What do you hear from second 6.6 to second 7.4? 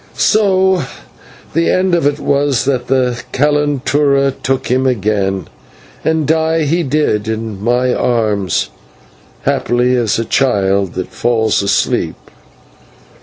he did